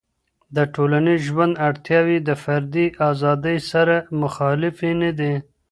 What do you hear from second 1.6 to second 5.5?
اړتیاوې د فردي ازادۍ سره مخالفېي نه دي.